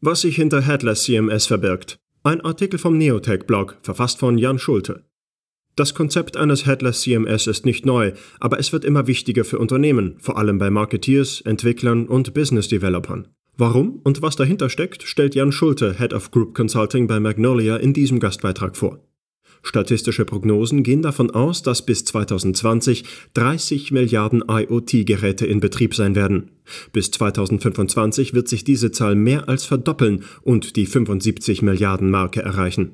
[0.00, 1.98] Was sich hinter Headless CMS verbirgt.
[2.22, 5.04] Ein Artikel vom Neotech-Blog, verfasst von Jan Schulte.
[5.74, 10.14] Das Konzept eines Headless CMS ist nicht neu, aber es wird immer wichtiger für Unternehmen,
[10.20, 13.26] vor allem bei Marketeers, Entwicklern und Business Developern.
[13.56, 17.92] Warum und was dahinter steckt, stellt Jan Schulte, Head of Group Consulting bei Magnolia, in
[17.92, 19.00] diesem Gastbeitrag vor.
[19.62, 23.04] Statistische Prognosen gehen davon aus, dass bis 2020
[23.34, 26.50] 30 Milliarden IoT-Geräte in Betrieb sein werden.
[26.92, 32.92] Bis 2025 wird sich diese Zahl mehr als verdoppeln und die 75 Milliarden Marke erreichen.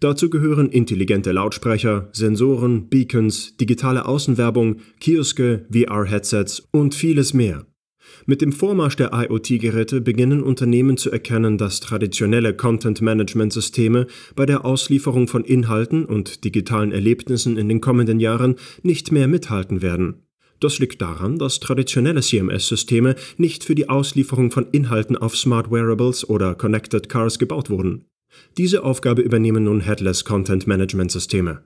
[0.00, 7.64] Dazu gehören intelligente Lautsprecher, Sensoren, Beacons, digitale Außenwerbung, Kioske, VR-Headsets und vieles mehr.
[8.26, 15.28] Mit dem Vormarsch der IoT-Geräte beginnen Unternehmen zu erkennen, dass traditionelle Content-Management-Systeme bei der Auslieferung
[15.28, 20.26] von Inhalten und digitalen Erlebnissen in den kommenden Jahren nicht mehr mithalten werden.
[20.60, 26.28] Das liegt daran, dass traditionelle CMS-Systeme nicht für die Auslieferung von Inhalten auf Smart Wearables
[26.28, 28.04] oder Connected Cars gebaut wurden.
[28.56, 31.64] Diese Aufgabe übernehmen nun Headless Content Management Systeme.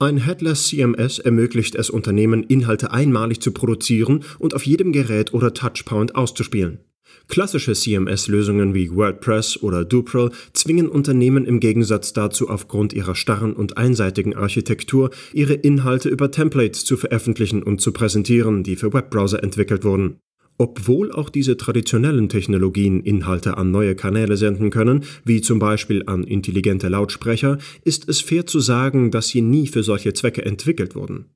[0.00, 5.52] Ein Headless CMS ermöglicht es Unternehmen, Inhalte einmalig zu produzieren und auf jedem Gerät oder
[5.52, 6.78] Touchpoint auszuspielen.
[7.26, 13.76] Klassische CMS-Lösungen wie WordPress oder Duprel zwingen Unternehmen im Gegensatz dazu aufgrund ihrer starren und
[13.76, 19.82] einseitigen Architektur, ihre Inhalte über Templates zu veröffentlichen und zu präsentieren, die für Webbrowser entwickelt
[19.82, 20.20] wurden.
[20.60, 26.24] Obwohl auch diese traditionellen Technologien Inhalte an neue Kanäle senden können, wie zum Beispiel an
[26.24, 31.26] intelligente Lautsprecher, ist es fair zu sagen, dass sie nie für solche Zwecke entwickelt wurden.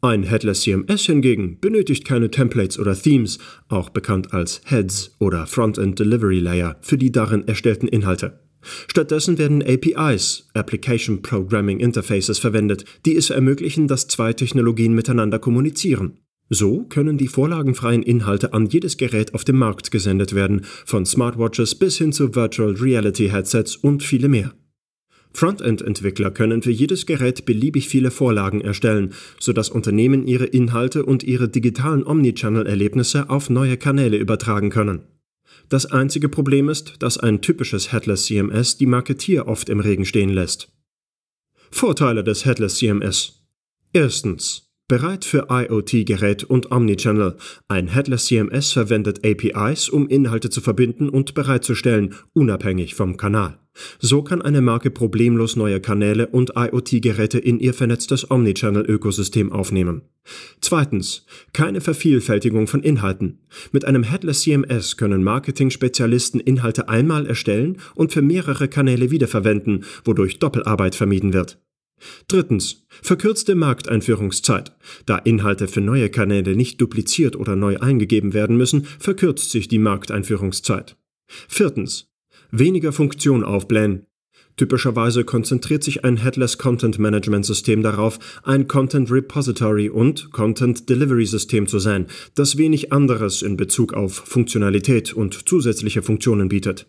[0.00, 5.98] Ein Headless CMS hingegen benötigt keine Templates oder Themes, auch bekannt als Heads oder Frontend
[5.98, 8.40] Delivery Layer, für die darin erstellten Inhalte.
[8.88, 16.18] Stattdessen werden APIs, Application Programming Interfaces, verwendet, die es ermöglichen, dass zwei Technologien miteinander kommunizieren.
[16.50, 21.74] So können die vorlagenfreien Inhalte an jedes Gerät auf dem Markt gesendet werden, von Smartwatches
[21.74, 24.52] bis hin zu Virtual Reality Headsets und viele mehr.
[25.32, 31.48] Frontend-Entwickler können für jedes Gerät beliebig viele Vorlagen erstellen, sodass Unternehmen ihre Inhalte und ihre
[31.48, 35.00] digitalen Omnichannel-Erlebnisse auf neue Kanäle übertragen können.
[35.68, 40.30] Das einzige Problem ist, dass ein typisches Headless CMS die Marketier oft im Regen stehen
[40.30, 40.70] lässt.
[41.70, 43.44] Vorteile des Headless CMS
[43.92, 47.36] Erstens Bereit für IoT-Gerät und Omnichannel.
[47.68, 53.58] Ein Headless CMS verwendet APIs, um Inhalte zu verbinden und bereitzustellen, unabhängig vom Kanal.
[53.98, 60.02] So kann eine Marke problemlos neue Kanäle und IoT-Geräte in ihr vernetztes Omnichannel-Ökosystem aufnehmen.
[60.60, 61.24] Zweitens.
[61.54, 63.40] Keine Vervielfältigung von Inhalten.
[63.72, 70.38] Mit einem Headless CMS können Marketing-Spezialisten Inhalte einmal erstellen und für mehrere Kanäle wiederverwenden, wodurch
[70.38, 71.58] Doppelarbeit vermieden wird.
[72.28, 72.86] Drittens.
[73.02, 74.72] Verkürzte Markteinführungszeit.
[75.06, 79.78] Da Inhalte für neue Kanäle nicht dupliziert oder neu eingegeben werden müssen, verkürzt sich die
[79.78, 80.96] Markteinführungszeit.
[81.48, 82.10] Viertens.
[82.50, 84.06] Weniger Funktion aufblähen.
[84.56, 91.26] Typischerweise konzentriert sich ein Headless Content Management System darauf, ein Content Repository und Content Delivery
[91.26, 96.86] System zu sein, das wenig anderes in Bezug auf Funktionalität und zusätzliche Funktionen bietet.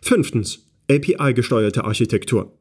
[0.00, 0.62] Fünftens.
[0.88, 2.55] API-gesteuerte Architektur.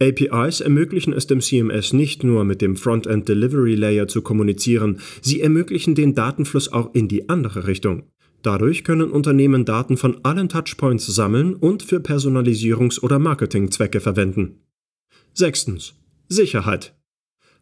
[0.00, 5.40] APIs ermöglichen es dem CMS nicht nur mit dem Frontend Delivery Layer zu kommunizieren, sie
[5.40, 8.04] ermöglichen den Datenfluss auch in die andere Richtung.
[8.42, 14.60] Dadurch können Unternehmen Daten von allen Touchpoints sammeln und für Personalisierungs- oder Marketingzwecke verwenden.
[15.34, 15.94] Sechstens.
[16.28, 16.94] Sicherheit.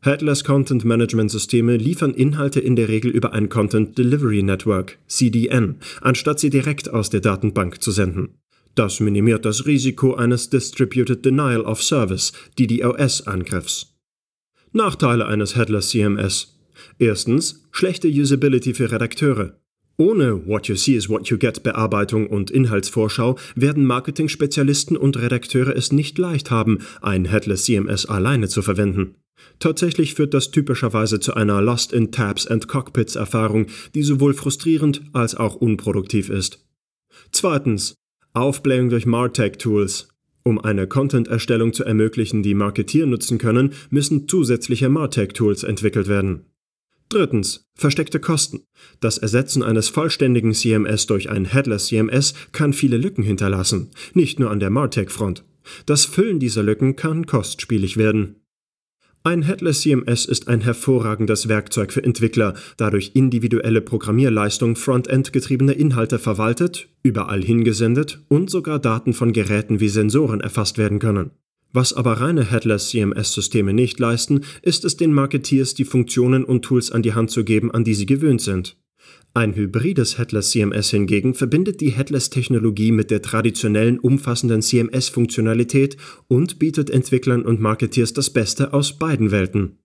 [0.03, 5.77] Headless Content Management Systeme liefern Inhalte in der Regel über ein Content Delivery Network, CDN,
[6.03, 8.39] anstatt sie direkt aus der Datenbank zu senden.
[8.77, 13.97] Das minimiert das Risiko eines Distributed Denial of Service, DDoS-Angriffs.
[14.73, 16.59] Nachteile eines Headless CMS.
[16.99, 19.59] Erstens, schlechte Usability für Redakteure.
[19.97, 25.75] Ohne What You See is What You Get Bearbeitung und Inhaltsvorschau werden Marketing-Spezialisten und Redakteure
[25.75, 29.15] es nicht leicht haben, ein Headless CMS alleine zu verwenden.
[29.59, 35.01] Tatsächlich führt das typischerweise zu einer Lost in Tabs and Cockpits Erfahrung, die sowohl frustrierend
[35.15, 36.63] als auch unproduktiv ist.
[37.33, 37.95] Zweitens,
[38.37, 40.09] Aufblähung durch Martech-Tools.
[40.43, 46.45] Um eine Content-Erstellung zu ermöglichen, die Marketier nutzen können, müssen zusätzliche Martech-Tools entwickelt werden.
[47.09, 47.67] Drittens.
[47.75, 48.65] Versteckte Kosten.
[49.01, 54.51] Das Ersetzen eines vollständigen CMS durch ein Headless CMS kann viele Lücken hinterlassen, nicht nur
[54.51, 55.45] an der Martech-Front.
[55.87, 58.37] Das Füllen dieser Lücken kann kostspielig werden.
[59.27, 66.21] Ein Headless CMS ist ein hervorragendes Werkzeug für Entwickler, da durch individuelle Programmierleistung Frontend-getriebene Inhalte
[66.21, 71.33] verwaltet, überall hingesendet und sogar Daten von Geräten wie Sensoren erfasst werden können.
[71.73, 76.93] Was aber reine Headless CMS-Systeme nicht leisten, ist es den Marketeers die Funktionen und Tools
[76.93, 78.77] an die Hand zu geben, an die sie gewöhnt sind.
[79.35, 86.89] Ein hybrides Headless CMS hingegen verbindet die Headless-Technologie mit der traditionellen umfassenden CMS-Funktionalität und bietet
[86.89, 89.79] Entwicklern und Marketeers das Beste aus beiden Welten.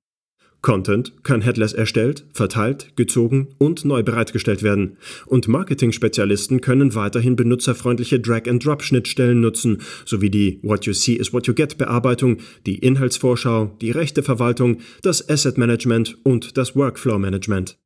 [0.61, 4.97] Content kann headless erstellt, verteilt, gezogen und neu bereitgestellt werden.
[5.25, 11.55] Und Marketing-Spezialisten können weiterhin benutzerfreundliche Drag-and-Drop-Schnittstellen nutzen, sowie die What You See is What You
[11.55, 17.80] Get Bearbeitung, die Inhaltsvorschau, die Rechteverwaltung, das Asset Management und das Workflow Management.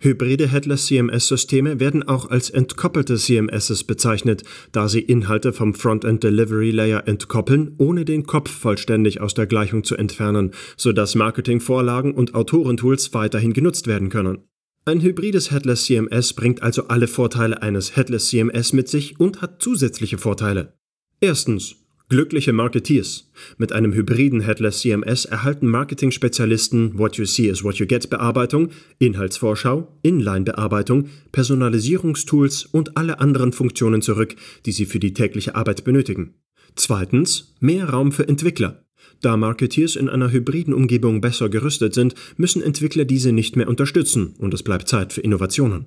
[0.00, 6.70] Hybride Headless CMS-Systeme werden auch als entkoppelte CMSs bezeichnet, da sie Inhalte vom Frontend Delivery
[6.70, 13.12] Layer entkoppeln, ohne den Kopf vollständig aus der Gleichung zu entfernen, sodass Marketingvorlagen und Autorentools
[13.12, 14.44] weiterhin genutzt werden können.
[14.84, 19.60] Ein hybrides Headless CMS bringt also alle Vorteile eines Headless CMS mit sich und hat
[19.60, 20.74] zusätzliche Vorteile.
[21.20, 21.76] Erstens
[22.10, 23.30] Glückliche Marketeers.
[23.58, 28.70] Mit einem hybriden Headless CMS erhalten Marketing-Spezialisten What You See is What You Get Bearbeitung,
[28.98, 36.32] Inhaltsvorschau, Inline-Bearbeitung, Personalisierungstools und alle anderen Funktionen zurück, die sie für die tägliche Arbeit benötigen.
[36.76, 38.86] Zweitens, mehr Raum für Entwickler.
[39.20, 44.34] Da Marketeers in einer hybriden Umgebung besser gerüstet sind, müssen Entwickler diese nicht mehr unterstützen
[44.38, 45.84] und es bleibt Zeit für Innovationen.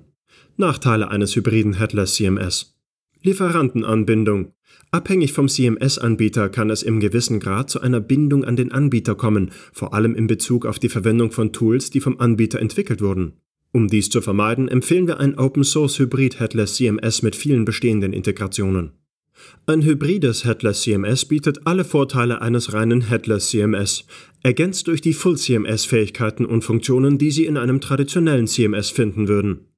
[0.56, 2.78] Nachteile eines hybriden Headless CMS.
[3.22, 4.52] Lieferantenanbindung.
[4.90, 9.50] Abhängig vom CMS-Anbieter kann es im gewissen Grad zu einer Bindung an den Anbieter kommen,
[9.72, 13.32] vor allem in Bezug auf die Verwendung von Tools, die vom Anbieter entwickelt wurden.
[13.72, 18.92] Um dies zu vermeiden, empfehlen wir ein Open-Source Hybrid Headless CMS mit vielen bestehenden Integrationen.
[19.66, 24.04] Ein hybrides Headless CMS bietet alle Vorteile eines reinen Headless CMS,
[24.42, 29.26] ergänzt durch die Full CMS Fähigkeiten und Funktionen, die Sie in einem traditionellen CMS finden
[29.26, 29.71] würden.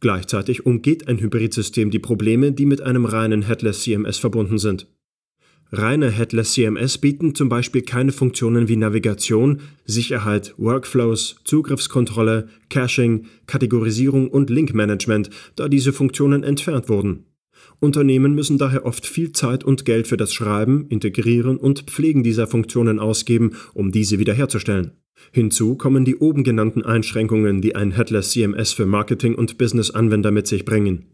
[0.00, 4.86] Gleichzeitig umgeht ein Hybridsystem die Probleme, die mit einem reinen Headless CMS verbunden sind.
[5.70, 14.28] Reine Headless CMS bieten zum Beispiel keine Funktionen wie Navigation, Sicherheit, Workflows, Zugriffskontrolle, Caching, Kategorisierung
[14.28, 17.26] und Linkmanagement, da diese Funktionen entfernt wurden.
[17.80, 22.46] Unternehmen müssen daher oft viel Zeit und Geld für das Schreiben, Integrieren und Pflegen dieser
[22.46, 24.92] Funktionen ausgeben, um diese wiederherzustellen.
[25.32, 30.46] Hinzu kommen die oben genannten Einschränkungen, die ein Headless CMS für Marketing- und Business-Anwender mit
[30.46, 31.06] sich bringen.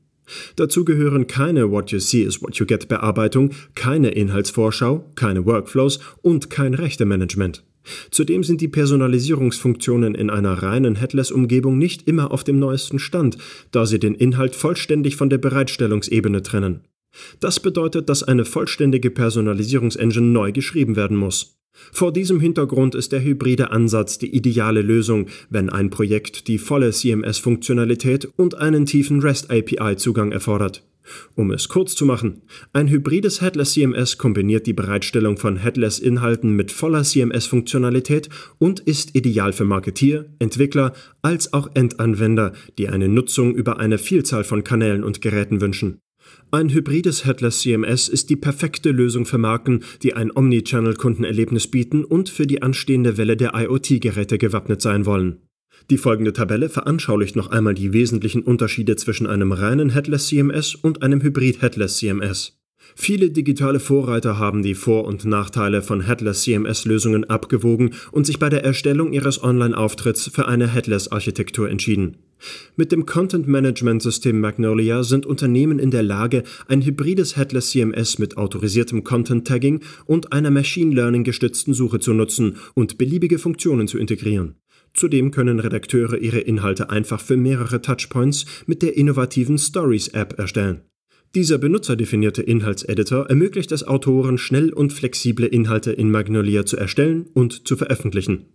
[0.57, 6.01] Dazu gehören keine What You See is What You Get Bearbeitung, keine Inhaltsvorschau, keine Workflows
[6.23, 7.63] und kein Rechtemanagement.
[8.11, 13.37] Zudem sind die Personalisierungsfunktionen in einer reinen Headless-Umgebung nicht immer auf dem neuesten Stand,
[13.73, 16.81] da sie den Inhalt vollständig von der Bereitstellungsebene trennen.
[17.41, 21.59] Das bedeutet, dass eine vollständige Personalisierungsengine neu geschrieben werden muss.
[21.93, 26.91] Vor diesem Hintergrund ist der hybride Ansatz die ideale Lösung, wenn ein Projekt die volle
[26.91, 30.83] CMS-Funktionalität und einen tiefen REST-API-Zugang erfordert.
[31.35, 32.43] Um es kurz zu machen,
[32.73, 38.29] ein hybrides Headless CMS kombiniert die Bereitstellung von Headless-Inhalten mit voller CMS-Funktionalität
[38.59, 44.45] und ist ideal für Marketier, Entwickler als auch Endanwender, die eine Nutzung über eine Vielzahl
[44.45, 45.99] von Kanälen und Geräten wünschen.
[46.51, 52.29] Ein hybrides Headless CMS ist die perfekte Lösung für Marken, die ein Omnichannel-Kundenerlebnis bieten und
[52.29, 55.41] für die anstehende Welle der IoT-Geräte gewappnet sein wollen.
[55.91, 61.03] Die folgende Tabelle veranschaulicht noch einmal die wesentlichen Unterschiede zwischen einem reinen Headless CMS und
[61.03, 62.59] einem Hybrid Headless CMS.
[62.95, 68.49] Viele digitale Vorreiter haben die Vor- und Nachteile von Headless CMS-Lösungen abgewogen und sich bei
[68.49, 72.19] der Erstellung ihres Online-Auftritts für eine Headless-Architektur entschieden.
[72.77, 79.05] Mit dem Content-Management-System Magnolia sind Unternehmen in der Lage, ein hybrides Headless CMS mit autorisiertem
[79.05, 84.57] Content-Tagging und einer Machine Learning-gestützten Suche zu nutzen und beliebige Funktionen zu integrieren.
[84.95, 90.83] Zudem können Redakteure ihre Inhalte einfach für mehrere Touchpoints mit der innovativen Stories-App erstellen.
[91.35, 97.67] Dieser benutzerdefinierte Inhaltseditor ermöglicht es Autoren, schnell und flexible Inhalte in Magnolia zu erstellen und
[97.67, 98.54] zu veröffentlichen.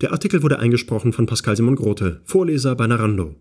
[0.00, 3.36] Der Artikel wurde eingesprochen von Pascal Simon Grote, Vorleser bei Narando.